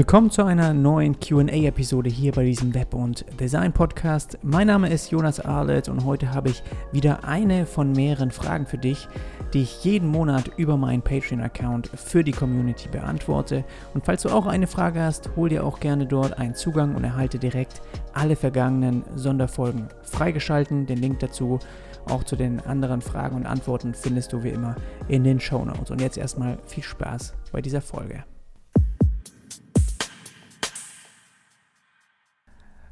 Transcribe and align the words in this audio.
Willkommen 0.00 0.30
zu 0.30 0.42
einer 0.44 0.72
neuen 0.72 1.20
QA-Episode 1.20 2.08
hier 2.08 2.32
bei 2.32 2.46
diesem 2.46 2.72
Web- 2.72 2.94
und 2.94 3.26
Design-Podcast. 3.38 4.38
Mein 4.40 4.68
Name 4.68 4.88
ist 4.88 5.10
Jonas 5.10 5.40
Arlett 5.40 5.90
und 5.90 6.06
heute 6.06 6.32
habe 6.32 6.48
ich 6.48 6.62
wieder 6.90 7.24
eine 7.24 7.66
von 7.66 7.92
mehreren 7.92 8.30
Fragen 8.30 8.64
für 8.64 8.78
dich, 8.78 9.06
die 9.52 9.60
ich 9.60 9.84
jeden 9.84 10.08
Monat 10.08 10.52
über 10.56 10.78
meinen 10.78 11.02
Patreon-Account 11.02 11.88
für 11.88 12.24
die 12.24 12.32
Community 12.32 12.88
beantworte. 12.88 13.62
Und 13.92 14.06
falls 14.06 14.22
du 14.22 14.30
auch 14.30 14.46
eine 14.46 14.66
Frage 14.66 15.02
hast, 15.02 15.36
hol 15.36 15.50
dir 15.50 15.66
auch 15.66 15.80
gerne 15.80 16.06
dort 16.06 16.38
einen 16.38 16.54
Zugang 16.54 16.94
und 16.94 17.04
erhalte 17.04 17.38
direkt 17.38 17.82
alle 18.14 18.36
vergangenen 18.36 19.04
Sonderfolgen 19.16 19.88
freigeschalten. 20.00 20.86
Den 20.86 20.96
Link 20.96 21.18
dazu 21.18 21.58
auch 22.06 22.24
zu 22.24 22.36
den 22.36 22.60
anderen 22.60 23.02
Fragen 23.02 23.36
und 23.36 23.44
Antworten 23.44 23.92
findest 23.92 24.32
du 24.32 24.42
wie 24.44 24.48
immer 24.48 24.76
in 25.08 25.24
den 25.24 25.40
Show 25.40 25.62
Notes. 25.62 25.90
Und 25.90 26.00
jetzt 26.00 26.16
erstmal 26.16 26.56
viel 26.64 26.84
Spaß 26.84 27.34
bei 27.52 27.60
dieser 27.60 27.82
Folge. 27.82 28.24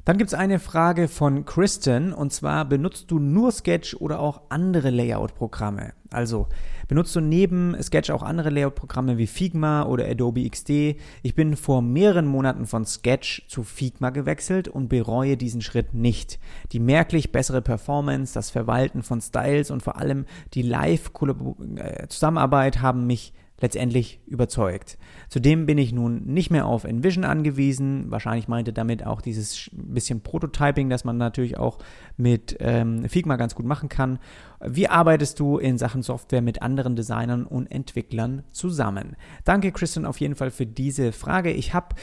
Dann 0.09 0.17
gibt 0.17 0.29
es 0.29 0.33
eine 0.33 0.57
Frage 0.57 1.07
von 1.07 1.45
Kristen 1.45 2.13
und 2.13 2.33
zwar 2.33 2.65
benutzt 2.65 3.11
du 3.11 3.19
nur 3.19 3.51
Sketch 3.51 3.93
oder 3.93 4.19
auch 4.19 4.41
andere 4.49 4.89
Layout-Programme? 4.89 5.93
Also 6.09 6.47
benutzt 6.87 7.15
du 7.15 7.19
neben 7.19 7.79
Sketch 7.79 8.09
auch 8.09 8.23
andere 8.23 8.49
Layout-Programme 8.49 9.19
wie 9.19 9.27
Figma 9.27 9.83
oder 9.83 10.07
Adobe 10.07 10.49
XD? 10.49 10.95
Ich 11.21 11.35
bin 11.35 11.55
vor 11.55 11.83
mehreren 11.83 12.25
Monaten 12.25 12.65
von 12.65 12.87
Sketch 12.87 13.47
zu 13.47 13.61
Figma 13.61 14.09
gewechselt 14.09 14.67
und 14.67 14.89
bereue 14.89 15.37
diesen 15.37 15.61
Schritt 15.61 15.93
nicht. 15.93 16.39
Die 16.71 16.79
merklich 16.79 17.31
bessere 17.31 17.61
Performance, 17.61 18.33
das 18.33 18.49
Verwalten 18.49 19.03
von 19.03 19.21
Styles 19.21 19.69
und 19.69 19.83
vor 19.83 19.97
allem 19.97 20.25
die 20.55 20.63
Live-Zusammenarbeit 20.63 22.81
haben 22.81 23.05
mich 23.05 23.31
letztendlich 23.61 24.21
überzeugt. 24.25 24.97
Zudem 25.29 25.65
bin 25.65 25.77
ich 25.77 25.91
nun 25.91 26.25
nicht 26.25 26.49
mehr 26.49 26.65
auf 26.65 26.83
Envision 26.83 27.23
angewiesen. 27.23 28.09
Wahrscheinlich 28.09 28.47
meinte 28.47 28.73
damit 28.73 29.05
auch 29.05 29.21
dieses 29.21 29.69
bisschen 29.71 30.21
Prototyping, 30.21 30.89
das 30.89 31.03
man 31.03 31.17
natürlich 31.17 31.57
auch 31.57 31.79
mit 32.17 32.57
ähm, 32.59 33.07
Figma 33.07 33.35
ganz 33.35 33.55
gut 33.55 33.65
machen 33.65 33.89
kann. 33.89 34.19
Wie 34.61 34.87
arbeitest 34.87 35.39
du 35.39 35.57
in 35.57 35.77
Sachen 35.77 36.01
Software 36.01 36.41
mit 36.41 36.61
anderen 36.61 36.95
Designern 36.95 37.45
und 37.45 37.71
Entwicklern 37.71 38.43
zusammen? 38.51 39.15
Danke, 39.45 39.71
Christian, 39.71 40.05
auf 40.05 40.19
jeden 40.19 40.35
Fall 40.35 40.51
für 40.51 40.65
diese 40.65 41.11
Frage. 41.11 41.51
Ich 41.51 41.73
habe 41.73 41.95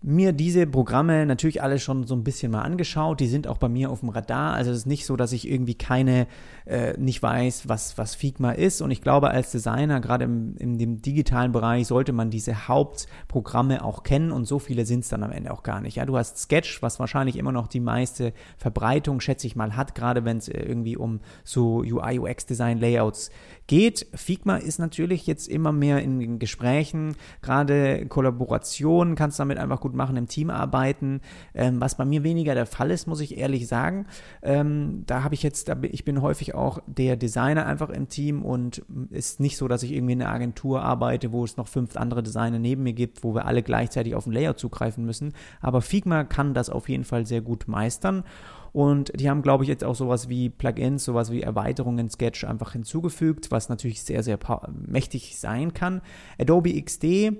mir 0.00 0.32
diese 0.32 0.66
Programme 0.66 1.26
natürlich 1.26 1.62
alle 1.62 1.78
schon 1.78 2.06
so 2.06 2.14
ein 2.14 2.22
bisschen 2.22 2.52
mal 2.52 2.62
angeschaut. 2.62 3.18
Die 3.20 3.26
sind 3.26 3.48
auch 3.48 3.58
bei 3.58 3.68
mir 3.68 3.90
auf 3.90 4.00
dem 4.00 4.10
Radar. 4.10 4.54
Also 4.54 4.70
es 4.70 4.78
ist 4.78 4.86
nicht 4.86 5.04
so, 5.04 5.16
dass 5.16 5.32
ich 5.32 5.50
irgendwie 5.50 5.74
keine, 5.74 6.26
äh, 6.66 6.96
nicht 6.98 7.22
weiß, 7.22 7.68
was, 7.68 7.98
was 7.98 8.14
Figma 8.14 8.52
ist. 8.52 8.80
Und 8.80 8.92
ich 8.92 9.02
glaube, 9.02 9.30
als 9.30 9.50
Designer, 9.50 10.00
gerade 10.00 10.24
im, 10.24 10.56
in 10.58 10.78
dem 10.78 11.02
digitalen 11.02 11.50
Bereich, 11.50 11.88
sollte 11.88 12.12
man 12.12 12.30
diese 12.30 12.68
Hauptprogramme 12.68 13.84
auch 13.84 14.04
kennen. 14.04 14.30
Und 14.30 14.46
so 14.46 14.60
viele 14.60 14.86
sind 14.86 15.00
es 15.00 15.08
dann 15.08 15.24
am 15.24 15.32
Ende 15.32 15.52
auch 15.52 15.64
gar 15.64 15.80
nicht. 15.80 15.96
Ja, 15.96 16.06
du 16.06 16.16
hast 16.16 16.38
Sketch, 16.38 16.80
was 16.80 17.00
wahrscheinlich 17.00 17.36
immer 17.36 17.52
noch 17.52 17.66
die 17.66 17.80
meiste 17.80 18.32
Verbreitung, 18.56 19.20
schätze 19.20 19.48
ich 19.48 19.56
mal, 19.56 19.76
hat, 19.76 19.96
gerade 19.96 20.24
wenn 20.24 20.38
es 20.38 20.48
irgendwie 20.48 20.96
um 20.96 21.20
so 21.42 21.78
UI, 21.78 22.20
UX 22.20 22.46
Design 22.46 22.78
Layouts 22.78 23.30
geht. 23.68 24.06
Figma 24.14 24.56
ist 24.56 24.78
natürlich 24.78 25.26
jetzt 25.26 25.46
immer 25.46 25.72
mehr 25.72 26.02
in 26.02 26.38
Gesprächen, 26.38 27.14
gerade 27.42 28.06
Kollaboration 28.06 29.14
kannst 29.14 29.38
du 29.38 29.42
damit 29.42 29.58
einfach 29.58 29.80
gut 29.80 29.87
machen, 29.94 30.16
im 30.16 30.28
Team 30.28 30.50
arbeiten, 30.50 31.20
ähm, 31.54 31.80
was 31.80 31.96
bei 31.96 32.04
mir 32.04 32.22
weniger 32.22 32.54
der 32.54 32.66
Fall 32.66 32.90
ist, 32.90 33.06
muss 33.06 33.20
ich 33.20 33.38
ehrlich 33.38 33.66
sagen. 33.66 34.06
Ähm, 34.42 35.04
da 35.06 35.22
habe 35.22 35.34
ich 35.34 35.42
jetzt, 35.42 35.70
ich 35.82 36.04
bin 36.04 36.22
häufig 36.22 36.54
auch 36.54 36.80
der 36.86 37.16
Designer 37.16 37.66
einfach 37.66 37.90
im 37.90 38.08
Team 38.08 38.42
und 38.42 38.82
ist 39.10 39.40
nicht 39.40 39.56
so, 39.56 39.68
dass 39.68 39.82
ich 39.82 39.92
irgendwie 39.92 40.14
in 40.14 40.22
einer 40.22 40.32
Agentur 40.32 40.82
arbeite, 40.82 41.32
wo 41.32 41.44
es 41.44 41.56
noch 41.56 41.68
fünf 41.68 41.96
andere 41.96 42.22
Designer 42.22 42.58
neben 42.58 42.82
mir 42.82 42.92
gibt, 42.92 43.24
wo 43.24 43.34
wir 43.34 43.46
alle 43.46 43.62
gleichzeitig 43.62 44.14
auf 44.14 44.26
ein 44.26 44.32
Layout 44.32 44.58
zugreifen 44.58 45.04
müssen. 45.04 45.32
Aber 45.60 45.80
Figma 45.80 46.24
kann 46.24 46.54
das 46.54 46.70
auf 46.70 46.88
jeden 46.88 47.04
Fall 47.04 47.26
sehr 47.26 47.40
gut 47.40 47.68
meistern. 47.68 48.24
Und 48.72 49.18
die 49.18 49.28
haben, 49.28 49.42
glaube 49.42 49.64
ich, 49.64 49.68
jetzt 49.68 49.84
auch 49.84 49.94
sowas 49.94 50.28
wie 50.28 50.50
Plugins, 50.50 51.04
sowas 51.04 51.30
wie 51.32 51.42
Erweiterungen 51.42 52.10
Sketch 52.10 52.44
einfach 52.44 52.72
hinzugefügt, 52.72 53.50
was 53.50 53.68
natürlich 53.68 54.02
sehr, 54.02 54.22
sehr 54.22 54.38
mächtig 54.86 55.38
sein 55.38 55.74
kann. 55.74 56.02
Adobe 56.38 56.80
XD, 56.80 57.32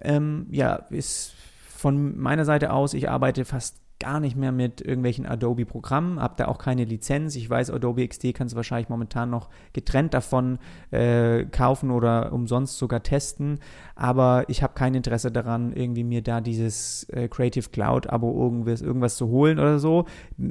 ähm, 0.00 0.46
ja, 0.50 0.74
ist 0.90 1.34
von 1.82 2.16
meiner 2.16 2.44
Seite 2.44 2.72
aus, 2.72 2.94
ich 2.94 3.10
arbeite 3.10 3.44
fast 3.44 3.80
gar 4.02 4.18
nicht 4.18 4.36
mehr 4.36 4.50
mit 4.50 4.80
irgendwelchen 4.80 5.26
Adobe-Programmen, 5.26 6.20
habe 6.20 6.34
da 6.36 6.48
auch 6.48 6.58
keine 6.58 6.84
Lizenz. 6.84 7.36
Ich 7.36 7.48
weiß, 7.48 7.70
Adobe 7.70 8.06
XD 8.06 8.34
kannst 8.34 8.52
du 8.52 8.56
wahrscheinlich 8.56 8.88
momentan 8.88 9.30
noch 9.30 9.48
getrennt 9.72 10.12
davon 10.12 10.58
äh, 10.90 11.44
kaufen 11.44 11.92
oder 11.92 12.32
umsonst 12.32 12.78
sogar 12.78 13.04
testen, 13.04 13.60
aber 13.94 14.44
ich 14.48 14.64
habe 14.64 14.74
kein 14.74 14.94
Interesse 14.94 15.30
daran, 15.30 15.72
irgendwie 15.72 16.02
mir 16.02 16.20
da 16.20 16.40
dieses 16.40 17.04
äh, 17.10 17.28
Creative 17.28 17.68
Cloud-Abo 17.70 18.42
irgendwas, 18.42 18.82
irgendwas 18.82 19.16
zu 19.16 19.28
holen 19.28 19.60
oder 19.60 19.78
so. 19.78 20.06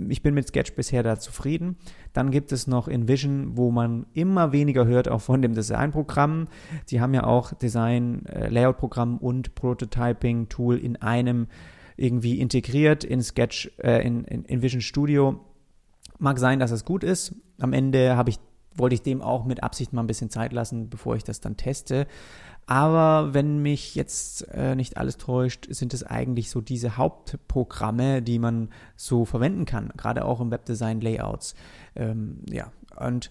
Ich 0.08 0.24
bin 0.24 0.34
mit 0.34 0.48
Sketch 0.48 0.74
bisher 0.74 1.04
da 1.04 1.20
zufrieden. 1.20 1.76
Dann 2.14 2.32
gibt 2.32 2.54
es 2.54 2.68
noch 2.68 2.88
InVision, 2.88 3.58
wo 3.58 3.70
man 3.70 4.06
immer 4.14 4.54
weniger 4.54 4.86
hört, 4.86 5.10
auch 5.10 5.22
von 5.22 5.42
dem 5.42 5.54
Design-Programm. 5.54 6.48
Sie 6.86 7.02
haben 7.02 7.14
ja 7.14 7.26
auch 7.26 7.54
Design, 7.54 8.26
äh, 8.28 8.74
und 9.20 9.56
Prototyping-Tool 9.56 10.78
in 10.78 10.96
einem 11.02 11.48
irgendwie 12.02 12.40
integriert 12.40 13.04
in 13.04 13.22
Sketch, 13.22 13.72
äh, 13.78 14.06
in, 14.06 14.24
in, 14.26 14.44
in 14.46 14.62
Vision 14.62 14.82
Studio. 14.82 15.40
Mag 16.18 16.40
sein, 16.40 16.60
dass 16.60 16.72
es 16.72 16.86
gut 16.86 17.04
ist. 17.04 17.36
Am 17.60 17.74
Ende 17.74 18.16
habe 18.16 18.30
ich, 18.30 18.40
wollte 18.76 18.96
ich 18.96 19.02
dem 19.02 19.22
auch 19.22 19.46
mit 19.46 19.64
Absicht 19.64 19.94
mal 19.94 20.02
ein 20.02 20.08
bisschen 20.08 20.30
Zeit 20.30 20.54
lassen, 20.54 20.90
bevor 20.90 21.16
ich 21.16 21.24
das 21.24 21.40
dann 21.40 21.58
teste. 21.58 22.08
Aber 22.68 23.34
wenn 23.34 23.62
mich 23.62 23.96
jetzt 23.96 24.48
äh, 24.54 24.76
nicht 24.76 24.98
alles 24.98 25.18
täuscht, 25.18 25.68
sind 25.70 25.94
es 25.94 26.04
eigentlich 26.04 26.50
so 26.50 26.62
diese 26.62 26.96
Hauptprogramme, 26.96 28.22
die 28.22 28.40
man 28.40 28.70
so 28.96 29.26
verwenden 29.26 29.66
kann, 29.66 29.92
gerade 29.98 30.24
auch 30.24 30.40
im 30.40 30.52
Webdesign-Layouts. 30.52 31.56
Ähm, 31.96 32.38
ja, 32.50 32.72
und 33.00 33.30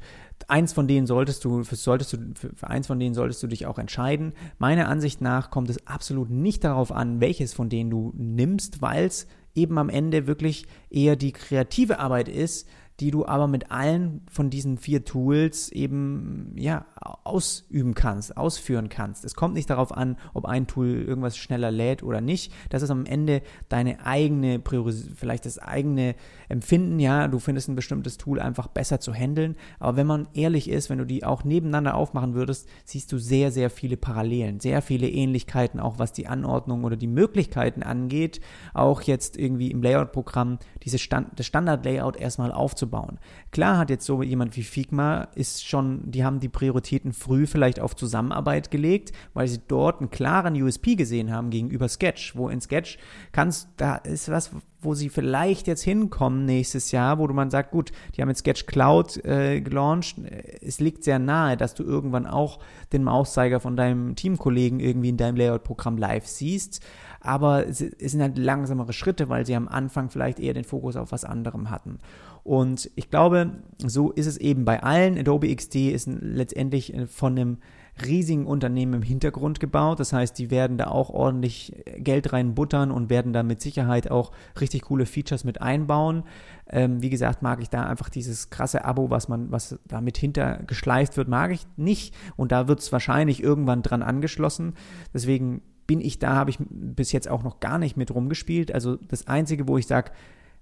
eins 0.49 0.73
von 0.73 0.89
denen 0.89 1.07
solltest 1.07 1.45
du, 1.45 1.65
für, 1.65 1.77
solltest 1.77 2.13
du, 2.13 2.19
für 2.35 2.69
eins 2.69 2.87
von 2.87 2.99
denen 2.99 3.15
solltest 3.15 3.43
du 3.43 3.47
dich 3.47 3.67
auch 3.67 3.79
entscheiden. 3.79 4.33
Meiner 4.59 4.89
Ansicht 4.89 5.21
nach 5.21 5.51
kommt 5.51 5.71
es 5.71 5.87
absolut 5.87 6.31
nicht 6.31 6.65
darauf 6.65 6.93
an, 6.93 7.21
welches 7.21 7.53
von 7.53 7.69
denen 7.69 7.91
du 7.91 8.13
nimmst, 8.17 8.83
weil 8.83 9.05
es 9.05 9.27
eben 9.55 9.79
am 9.79 9.89
Ende 9.89 10.27
wirklich 10.27 10.67
eher 10.91 11.17
die 11.17 11.33
kreative 11.33 11.99
Arbeit 11.99 12.29
ist, 12.29 12.69
die 13.01 13.11
du 13.11 13.25
aber 13.25 13.47
mit 13.47 13.71
allen 13.71 14.21
von 14.31 14.51
diesen 14.51 14.77
vier 14.77 15.05
Tools 15.05 15.73
eben 15.73 16.53
ja 16.57 16.85
ausüben 17.25 17.95
kannst, 17.95 18.37
ausführen 18.37 18.91
kannst. 18.91 19.25
Es 19.25 19.35
kommt 19.35 19.55
nicht 19.55 19.71
darauf 19.71 19.97
an, 19.97 20.17
ob 20.35 20.45
ein 20.45 20.67
Tool 20.67 20.89
irgendwas 20.89 21.37
schneller 21.37 21.71
lädt 21.71 22.03
oder 22.03 22.21
nicht. 22.21 22.53
Das 22.69 22.83
ist 22.83 22.91
am 22.91 23.07
Ende 23.07 23.41
deine 23.71 24.05
eigene 24.05 24.59
Prioris 24.59 25.09
vielleicht 25.17 25.47
das 25.47 25.59
eigene 25.59 26.15
Empfinden. 26.51 27.01
Ja, 27.01 27.27
du 27.29 27.39
findest 27.39 27.69
ein 27.69 27.75
bestimmtes 27.75 28.19
Tool 28.19 28.39
einfach 28.39 28.69
besser 28.69 29.01
zu 29.01 29.15
handeln. 29.15 29.57
Aber 29.79 29.97
wenn 29.97 30.07
man 30.07 30.29
ehrlich 30.35 30.69
ist, 30.69 30.91
wenn 30.91 30.99
du 30.99 31.07
die 31.07 31.25
auch 31.25 31.43
nebeneinander 31.43 31.95
aufmachen 31.95 32.35
würdest, 32.35 32.69
siehst 32.85 33.11
du 33.13 33.19
sehr, 33.19 33.51
sehr 33.51 33.71
viele 33.71 33.97
Parallelen, 33.97 34.61
sehr 34.61 34.83
viele 34.83 35.09
Ähnlichkeiten, 35.09 35.81
auch 35.81 35.99
was 35.99 36.13
die 36.13 36.27
Anordnung 36.27 36.85
oder 36.85 36.97
die 36.97 37.07
Möglichkeiten 37.07 37.83
angeht. 37.83 38.41
Auch 38.75 39.01
jetzt 39.03 39.39
irgendwie 39.39 39.71
im 39.71 39.83
Layout-Programm 39.83 40.59
dieses 40.83 41.01
Stand 41.01 41.39
das 41.39 41.47
Standard-Layout 41.47 42.17
erstmal 42.17 42.53
aufzubauen 42.53 42.90
aufzubauen. 42.91 43.19
Klar 43.53 43.79
hat 43.79 43.91
jetzt 43.91 44.07
so 44.07 44.23
jemand 44.23 44.57
wie 44.57 44.63
Figma 44.63 45.29
ist 45.35 45.67
schon, 45.67 46.11
die 46.11 46.25
haben 46.25 46.41
die 46.41 46.49
Prioritäten 46.49 47.13
früh 47.13 47.47
vielleicht 47.47 47.81
auf 47.81 47.97
Zusammenarbeit 47.97 48.71
gelegt, 48.71 49.13
weil 49.35 49.49
sie 49.49 49.61
dort 49.67 50.01
einen 50.01 50.11
klaren 50.11 50.61
USP 50.61 50.95
gesehen 50.95 51.33
haben 51.33 51.51
gegenüber 51.51 51.89
Sketch, 51.89 52.37
wo 52.37 52.49
in 52.49 52.61
Sketch 52.61 52.99
kannst, 53.33 53.69
da 53.77 53.97
ist 53.97 54.31
was, 54.31 54.51
wo 54.83 54.95
sie 54.95 55.09
vielleicht 55.09 55.67
jetzt 55.67 55.83
hinkommen 55.83 56.47
nächstes 56.47 56.93
Jahr, 56.93 57.19
wo 57.19 57.27
du 57.27 57.35
man 57.35 57.51
sagt, 57.51 57.71
gut, 57.71 57.93
die 58.15 58.23
haben 58.23 58.29
jetzt 58.29 58.41
Sketch 58.41 58.67
Cloud 58.67 59.23
äh, 59.25 59.61
gelauncht. 59.61 60.17
Es 60.63 60.81
liegt 60.81 61.05
sehr 61.05 61.19
nahe, 61.19 61.57
dass 61.57 61.75
du 61.75 61.83
irgendwann 61.83 62.27
auch 62.27 62.61
den 62.93 63.05
Mauszeiger 63.05 63.61
von 63.61 63.77
deinem 63.77 64.15
Teamkollegen 64.17 64.81
irgendwie 64.81 65.11
in 65.11 65.17
deinem 65.17 65.37
Layout-Programm 65.37 65.99
live 65.99 66.27
siehst. 66.27 66.81
Aber 67.21 67.67
es, 67.67 67.79
sind 67.79 68.23
halt 68.23 68.39
langsamere 68.39 68.93
Schritte, 68.93 69.29
weil 69.29 69.45
sie 69.45 69.55
am 69.55 69.69
Anfang 69.69 70.09
vielleicht 70.09 70.41
eher 70.41 70.55
den 70.55 70.65
Fokus 70.65 70.97
auf 70.97 71.13
was 71.13 71.25
anderem 71.25 71.71
hatten. 71.71 71.99
Und 72.43 72.91
ich 72.95 73.11
glaube, 73.11 73.53
so 73.79 74.11
ist 74.11 74.27
es 74.27 74.39
eben 74.39 74.65
bei 74.65 74.83
allen. 74.83 75.19
Adobe 75.19 75.55
XD 75.55 75.91
ist 75.91 76.09
letztendlich 76.09 76.95
äh, 76.95 77.07
von 77.07 77.39
einem 77.39 77.59
riesigen 78.07 78.47
Unternehmen 78.47 78.95
im 78.95 79.03
Hintergrund 79.03 79.61
gebaut. 79.61 80.01
Das 80.01 80.13
heißt, 80.13 80.39
die 80.39 80.51
werden 80.51 80.79
da 80.79 80.87
auch 80.89 81.11
ordentlich 81.11 81.75
Geld 81.99 82.33
reinbuttern 82.33 82.91
und 82.91 83.11
werden 83.11 83.33
da 83.33 83.43
mit 83.43 83.61
Sicherheit 83.61 84.11
auch 84.11 84.33
richtig 84.61 84.83
coole 84.83 85.07
Features 85.07 85.45
mit 85.45 85.61
einbauen. 85.61 86.25
Ähm, 86.69 87.03
wie 87.03 87.11
gesagt, 87.11 87.43
mag 87.43 87.61
ich 87.61 87.69
da 87.69 87.85
einfach 87.85 88.09
dieses 88.09 88.51
krasse 88.51 88.85
Abo, 88.85 89.11
was 89.11 89.29
man, 89.29 89.51
was 89.51 89.79
da 89.87 90.01
mit 90.01 90.17
hintergeschleift 90.17 91.17
wird, 91.17 91.29
mag 91.29 91.51
ich 91.51 91.67
nicht. 91.77 92.15
Und 92.37 92.53
da 92.53 92.69
wird 92.69 92.81
es 92.81 92.93
wahrscheinlich 92.93 93.43
irgendwann 93.43 93.83
dran 93.83 94.03
angeschlossen. 94.03 94.75
Deswegen 95.13 95.63
bin 95.91 96.01
ich 96.01 96.21
da, 96.21 96.37
habe 96.37 96.51
ich 96.51 96.59
bis 96.61 97.11
jetzt 97.11 97.29
auch 97.29 97.43
noch 97.43 97.59
gar 97.59 97.77
nicht 97.77 97.97
mit 97.97 98.15
rumgespielt. 98.15 98.73
Also 98.73 98.95
das 98.95 99.27
Einzige, 99.27 99.67
wo 99.67 99.77
ich 99.77 99.89
sage, 99.89 100.13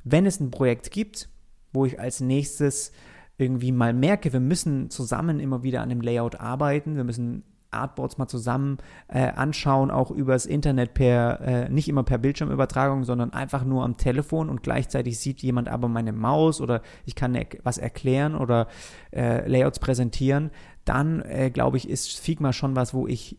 wenn 0.02 0.24
es 0.24 0.40
ein 0.40 0.50
Projekt 0.50 0.90
gibt, 0.90 1.28
wo 1.70 1.84
ich 1.84 2.00
als 2.00 2.20
nächstes 2.20 2.92
irgendwie 3.36 3.70
mal 3.70 3.92
merke, 3.92 4.32
wir 4.32 4.40
müssen 4.40 4.88
zusammen 4.88 5.38
immer 5.38 5.62
wieder 5.62 5.82
an 5.82 5.90
dem 5.90 6.00
Layout 6.00 6.40
arbeiten, 6.40 6.96
wir 6.96 7.04
müssen 7.04 7.42
Artboards 7.70 8.16
mal 8.16 8.26
zusammen 8.26 8.78
äh, 9.08 9.28
anschauen, 9.28 9.90
auch 9.90 10.10
übers 10.10 10.46
Internet 10.46 10.94
per, 10.94 11.42
äh, 11.42 11.68
nicht 11.68 11.90
immer 11.90 12.04
per 12.04 12.16
Bildschirmübertragung, 12.16 13.04
sondern 13.04 13.34
einfach 13.34 13.66
nur 13.66 13.84
am 13.84 13.98
Telefon 13.98 14.48
und 14.48 14.62
gleichzeitig 14.62 15.18
sieht 15.18 15.42
jemand 15.42 15.68
aber 15.68 15.88
meine 15.88 16.12
Maus 16.12 16.62
oder 16.62 16.80
ich 17.04 17.14
kann 17.14 17.38
was 17.64 17.76
erklären 17.76 18.34
oder 18.34 18.66
äh, 19.12 19.46
Layouts 19.46 19.78
präsentieren, 19.78 20.52
dann 20.86 21.20
äh, 21.20 21.50
glaube 21.50 21.76
ich, 21.76 21.86
ist 21.86 22.18
Figma 22.18 22.54
schon 22.54 22.76
was, 22.76 22.94
wo 22.94 23.06
ich 23.06 23.36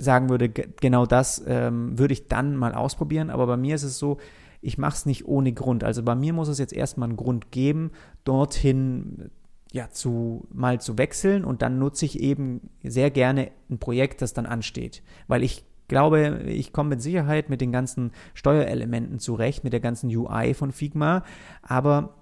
sagen 0.00 0.28
würde, 0.28 0.48
genau 0.48 1.06
das 1.06 1.42
ähm, 1.46 1.98
würde 1.98 2.12
ich 2.12 2.28
dann 2.28 2.56
mal 2.56 2.74
ausprobieren. 2.74 3.30
Aber 3.30 3.46
bei 3.46 3.56
mir 3.56 3.74
ist 3.74 3.82
es 3.82 3.98
so, 3.98 4.18
ich 4.62 4.78
mache 4.78 4.94
es 4.94 5.06
nicht 5.06 5.26
ohne 5.26 5.52
Grund. 5.52 5.84
Also 5.84 6.02
bei 6.02 6.14
mir 6.14 6.32
muss 6.32 6.48
es 6.48 6.58
jetzt 6.58 6.72
erstmal 6.72 7.08
einen 7.08 7.16
Grund 7.16 7.50
geben, 7.50 7.92
dorthin 8.24 9.30
ja, 9.72 9.88
zu, 9.90 10.46
mal 10.52 10.80
zu 10.80 10.98
wechseln 10.98 11.44
und 11.44 11.62
dann 11.62 11.78
nutze 11.78 12.04
ich 12.04 12.20
eben 12.20 12.70
sehr 12.82 13.10
gerne 13.10 13.50
ein 13.70 13.78
Projekt, 13.78 14.20
das 14.20 14.32
dann 14.32 14.46
ansteht. 14.46 15.02
Weil 15.28 15.44
ich 15.44 15.64
glaube, 15.88 16.42
ich 16.46 16.72
komme 16.72 16.90
mit 16.90 17.02
Sicherheit 17.02 17.50
mit 17.50 17.60
den 17.60 17.72
ganzen 17.72 18.12
Steuerelementen 18.34 19.18
zurecht, 19.18 19.64
mit 19.64 19.72
der 19.72 19.80
ganzen 19.80 20.14
UI 20.14 20.54
von 20.54 20.72
Figma, 20.72 21.24
aber 21.62 22.14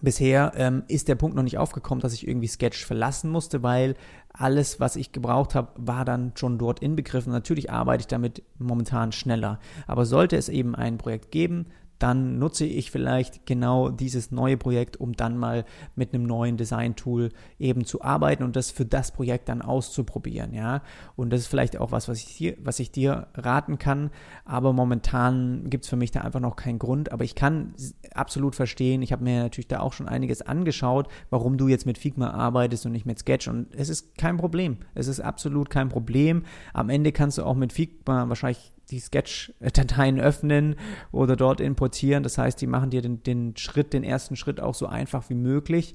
Bisher 0.00 0.52
ähm, 0.56 0.84
ist 0.88 1.08
der 1.08 1.16
Punkt 1.16 1.36
noch 1.36 1.42
nicht 1.42 1.58
aufgekommen, 1.58 2.00
dass 2.00 2.14
ich 2.14 2.26
irgendwie 2.26 2.46
Sketch 2.46 2.86
verlassen 2.86 3.30
musste, 3.30 3.62
weil 3.62 3.94
alles, 4.32 4.80
was 4.80 4.96
ich 4.96 5.12
gebraucht 5.12 5.54
habe, 5.54 5.68
war 5.76 6.04
dann 6.04 6.32
schon 6.34 6.58
dort 6.58 6.80
inbegriffen. 6.80 7.32
Natürlich 7.32 7.70
arbeite 7.70 8.02
ich 8.02 8.06
damit 8.06 8.42
momentan 8.58 9.12
schneller. 9.12 9.58
Aber 9.86 10.06
sollte 10.06 10.36
es 10.36 10.48
eben 10.48 10.74
ein 10.74 10.98
Projekt 10.98 11.30
geben, 11.30 11.66
dann 12.02 12.38
nutze 12.38 12.66
ich 12.66 12.90
vielleicht 12.90 13.46
genau 13.46 13.90
dieses 13.90 14.30
neue 14.32 14.56
Projekt, 14.56 14.96
um 14.96 15.12
dann 15.12 15.36
mal 15.36 15.64
mit 15.94 16.12
einem 16.12 16.24
neuen 16.24 16.56
Design-Tool 16.56 17.30
eben 17.58 17.84
zu 17.84 18.02
arbeiten 18.02 18.42
und 18.42 18.56
das 18.56 18.70
für 18.70 18.84
das 18.84 19.12
Projekt 19.12 19.48
dann 19.48 19.62
auszuprobieren, 19.62 20.52
ja. 20.52 20.82
Und 21.16 21.30
das 21.30 21.42
ist 21.42 21.46
vielleicht 21.46 21.76
auch 21.76 21.92
was, 21.92 22.08
was 22.08 22.18
ich 22.18 22.36
dir, 22.36 22.56
was 22.62 22.80
ich 22.80 22.90
dir 22.90 23.28
raten 23.34 23.78
kann, 23.78 24.10
aber 24.44 24.72
momentan 24.72 25.70
gibt 25.70 25.84
es 25.84 25.90
für 25.90 25.96
mich 25.96 26.10
da 26.10 26.22
einfach 26.22 26.40
noch 26.40 26.56
keinen 26.56 26.78
Grund, 26.78 27.12
aber 27.12 27.24
ich 27.24 27.34
kann 27.34 27.74
absolut 28.14 28.56
verstehen, 28.56 29.02
ich 29.02 29.12
habe 29.12 29.22
mir 29.22 29.42
natürlich 29.44 29.68
da 29.68 29.80
auch 29.80 29.92
schon 29.92 30.08
einiges 30.08 30.42
angeschaut, 30.42 31.08
warum 31.30 31.56
du 31.56 31.68
jetzt 31.68 31.86
mit 31.86 31.98
Figma 31.98 32.30
arbeitest 32.30 32.86
und 32.86 32.92
nicht 32.92 33.06
mit 33.06 33.18
Sketch. 33.18 33.48
Und 33.48 33.74
es 33.74 33.88
ist 33.88 34.18
kein 34.18 34.36
Problem, 34.36 34.78
es 34.94 35.06
ist 35.06 35.20
absolut 35.20 35.70
kein 35.70 35.88
Problem. 35.88 36.44
Am 36.72 36.88
Ende 36.88 37.12
kannst 37.12 37.38
du 37.38 37.44
auch 37.44 37.54
mit 37.54 37.72
Figma 37.72 38.28
wahrscheinlich 38.28 38.71
die 38.92 39.00
Sketch-Dateien 39.00 40.20
öffnen 40.20 40.76
oder 41.10 41.34
dort 41.34 41.60
importieren. 41.60 42.22
Das 42.22 42.38
heißt, 42.38 42.60
die 42.60 42.66
machen 42.66 42.90
dir 42.90 43.02
den, 43.02 43.22
den 43.22 43.56
Schritt, 43.56 43.92
den 43.92 44.04
ersten 44.04 44.36
Schritt 44.36 44.60
auch 44.60 44.74
so 44.74 44.86
einfach 44.86 45.28
wie 45.28 45.34
möglich. 45.34 45.94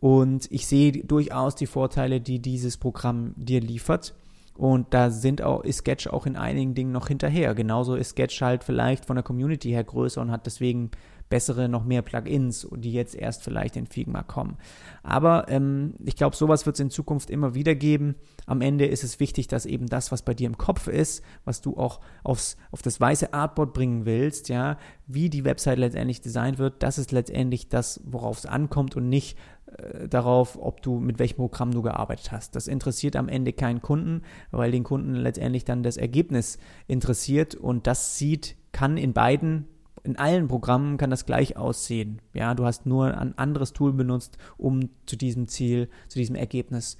Und 0.00 0.50
ich 0.50 0.66
sehe 0.66 0.92
durchaus 0.92 1.54
die 1.54 1.66
Vorteile, 1.66 2.20
die 2.20 2.40
dieses 2.40 2.76
Programm 2.76 3.34
dir 3.36 3.60
liefert. 3.60 4.14
Und 4.54 4.94
da 4.94 5.10
sind 5.10 5.42
auch, 5.42 5.64
ist 5.64 5.78
Sketch 5.78 6.06
auch 6.06 6.26
in 6.26 6.36
einigen 6.36 6.74
Dingen 6.74 6.92
noch 6.92 7.08
hinterher. 7.08 7.54
Genauso 7.54 7.94
ist 7.94 8.10
Sketch 8.10 8.40
halt 8.40 8.64
vielleicht 8.64 9.04
von 9.04 9.16
der 9.16 9.22
Community 9.22 9.70
her 9.70 9.84
größer 9.84 10.20
und 10.20 10.30
hat 10.30 10.46
deswegen 10.46 10.90
bessere, 11.28 11.68
noch 11.68 11.84
mehr 11.84 12.02
Plugins, 12.02 12.68
die 12.76 12.92
jetzt 12.92 13.14
erst 13.14 13.42
vielleicht 13.42 13.76
in 13.76 13.86
Figma 13.86 14.22
kommen. 14.22 14.56
Aber 15.02 15.46
ähm, 15.48 15.94
ich 16.04 16.16
glaube, 16.16 16.36
sowas 16.36 16.66
wird 16.66 16.76
es 16.76 16.80
in 16.80 16.90
Zukunft 16.90 17.30
immer 17.30 17.54
wieder 17.54 17.74
geben. 17.74 18.16
Am 18.46 18.60
Ende 18.60 18.86
ist 18.86 19.04
es 19.04 19.18
wichtig, 19.18 19.48
dass 19.48 19.66
eben 19.66 19.86
das, 19.86 20.12
was 20.12 20.22
bei 20.22 20.34
dir 20.34 20.46
im 20.46 20.58
Kopf 20.58 20.86
ist, 20.86 21.22
was 21.44 21.60
du 21.60 21.76
auch 21.76 22.00
aufs, 22.22 22.56
auf 22.70 22.82
das 22.82 23.00
weiße 23.00 23.32
Artboard 23.32 23.72
bringen 23.72 24.06
willst, 24.06 24.48
ja, 24.48 24.78
wie 25.06 25.30
die 25.30 25.44
Website 25.44 25.78
letztendlich 25.78 26.20
designt 26.20 26.58
wird, 26.58 26.82
das 26.82 26.98
ist 26.98 27.12
letztendlich 27.12 27.68
das, 27.68 28.00
worauf 28.04 28.38
es 28.38 28.46
ankommt 28.46 28.96
und 28.96 29.08
nicht 29.08 29.36
äh, 29.66 30.08
darauf, 30.08 30.58
ob 30.60 30.82
du 30.82 31.00
mit 31.00 31.18
welchem 31.18 31.36
Programm 31.36 31.72
du 31.72 31.82
gearbeitet 31.82 32.30
hast. 32.30 32.54
Das 32.54 32.68
interessiert 32.68 33.16
am 33.16 33.28
Ende 33.28 33.52
keinen 33.52 33.82
Kunden, 33.82 34.22
weil 34.50 34.70
den 34.70 34.84
Kunden 34.84 35.14
letztendlich 35.14 35.64
dann 35.64 35.82
das 35.82 35.96
Ergebnis 35.96 36.58
interessiert 36.86 37.54
und 37.54 37.86
das 37.86 38.16
sieht, 38.16 38.56
kann 38.72 38.96
in 38.96 39.12
beiden 39.12 39.66
in 40.06 40.16
allen 40.16 40.48
Programmen 40.48 40.96
kann 40.96 41.10
das 41.10 41.26
gleich 41.26 41.56
aussehen. 41.56 42.20
Ja, 42.32 42.54
du 42.54 42.64
hast 42.64 42.86
nur 42.86 43.16
ein 43.18 43.36
anderes 43.36 43.72
Tool 43.72 43.92
benutzt, 43.92 44.38
um 44.56 44.88
zu 45.04 45.16
diesem 45.16 45.48
Ziel, 45.48 45.88
zu 46.08 46.18
diesem 46.18 46.36
Ergebnis 46.36 46.96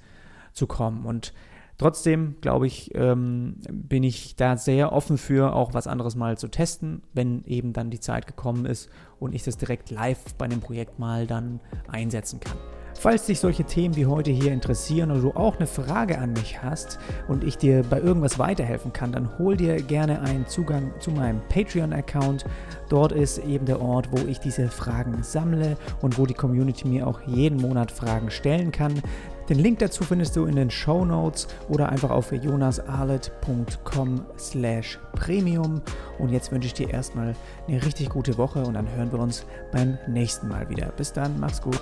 zu 0.53 0.67
kommen. 0.67 1.05
Und 1.05 1.33
trotzdem, 1.77 2.35
glaube 2.41 2.67
ich, 2.67 2.93
ähm, 2.95 3.57
bin 3.71 4.03
ich 4.03 4.35
da 4.35 4.57
sehr 4.57 4.91
offen 4.91 5.17
für, 5.17 5.53
auch 5.53 5.73
was 5.73 5.87
anderes 5.87 6.15
mal 6.15 6.37
zu 6.37 6.49
testen, 6.49 7.01
wenn 7.13 7.45
eben 7.45 7.73
dann 7.73 7.89
die 7.89 7.99
Zeit 7.99 8.27
gekommen 8.27 8.65
ist 8.65 8.89
und 9.19 9.33
ich 9.33 9.43
das 9.43 9.57
direkt 9.57 9.89
live 9.89 10.33
bei 10.37 10.47
dem 10.47 10.59
Projekt 10.59 10.99
mal 10.99 11.27
dann 11.27 11.59
einsetzen 11.87 12.39
kann. 12.39 12.57
Falls 12.99 13.27
dich 13.27 13.39
solche 13.39 13.63
Themen 13.63 13.95
wie 13.95 14.07
heute 14.07 14.31
hier 14.31 14.51
interessieren 14.51 15.11
oder 15.11 15.21
du 15.21 15.31
auch 15.31 15.57
eine 15.57 15.67
Frage 15.67 16.17
an 16.17 16.33
mich 16.33 16.63
hast 16.63 16.97
und 17.27 17.43
ich 17.43 17.55
dir 17.57 17.83
bei 17.87 17.99
irgendwas 17.99 18.39
weiterhelfen 18.39 18.91
kann, 18.91 19.11
dann 19.11 19.37
hol 19.37 19.55
dir 19.55 19.81
gerne 19.83 20.21
einen 20.21 20.47
Zugang 20.47 20.91
zu 20.99 21.11
meinem 21.11 21.39
Patreon-Account. 21.47 22.45
Dort 22.89 23.11
ist 23.11 23.37
eben 23.37 23.67
der 23.67 23.81
Ort, 23.81 24.11
wo 24.11 24.27
ich 24.27 24.39
diese 24.39 24.69
Fragen 24.69 25.21
sammle 25.21 25.77
und 26.01 26.17
wo 26.17 26.25
die 26.25 26.33
Community 26.33 26.87
mir 26.87 27.05
auch 27.05 27.21
jeden 27.27 27.61
Monat 27.61 27.91
Fragen 27.91 28.31
stellen 28.31 28.71
kann. 28.71 29.01
Den 29.47 29.59
Link 29.59 29.79
dazu 29.79 30.03
findest 30.03 30.35
du 30.35 30.45
in 30.45 30.55
den 30.55 30.71
Show 30.71 31.05
Notes 31.05 31.47
oder 31.69 31.89
einfach 31.89 32.09
auf 32.09 32.31
jonasarlet.com 32.31 34.25
slash 34.37 34.99
premium. 35.13 35.81
Und 36.17 36.29
jetzt 36.31 36.51
wünsche 36.51 36.67
ich 36.67 36.73
dir 36.73 36.89
erstmal 36.89 37.35
eine 37.67 37.85
richtig 37.85 38.09
gute 38.09 38.37
Woche 38.37 38.63
und 38.63 38.73
dann 38.73 38.89
hören 38.89 39.11
wir 39.11 39.19
uns 39.19 39.45
beim 39.71 39.99
nächsten 40.07 40.47
Mal 40.47 40.67
wieder. 40.69 40.91
Bis 40.97 41.13
dann, 41.13 41.39
mach's 41.39 41.61
gut. 41.61 41.79